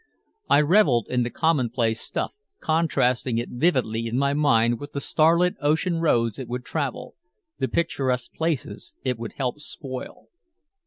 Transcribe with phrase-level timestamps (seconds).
[0.49, 5.53] I reveled in the commonplace stuff, contrasting it vividly in my mind with the starlit
[5.61, 7.13] ocean roads it would travel,
[7.59, 10.29] the picturesque places it would help spoil.